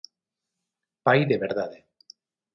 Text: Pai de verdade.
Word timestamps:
Pai 1.05 1.19
de 1.29 1.37
verdade. 1.45 1.79